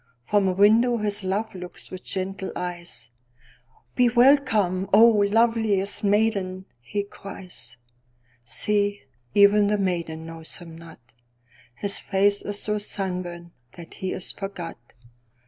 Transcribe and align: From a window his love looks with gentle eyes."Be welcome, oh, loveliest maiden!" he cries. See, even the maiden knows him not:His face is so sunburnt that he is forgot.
From 0.23 0.47
a 0.47 0.53
window 0.53 0.97
his 0.97 1.23
love 1.23 1.53
looks 1.53 1.91
with 1.91 2.03
gentle 2.03 2.51
eyes."Be 2.55 4.09
welcome, 4.09 4.89
oh, 4.91 5.23
loveliest 5.29 6.03
maiden!" 6.03 6.65
he 6.79 7.03
cries. 7.03 7.77
See, 8.43 9.03
even 9.35 9.67
the 9.67 9.77
maiden 9.77 10.25
knows 10.25 10.55
him 10.57 10.75
not:His 10.75 11.99
face 11.99 12.41
is 12.41 12.59
so 12.59 12.79
sunburnt 12.79 13.51
that 13.73 13.93
he 13.93 14.11
is 14.11 14.31
forgot. 14.31 14.79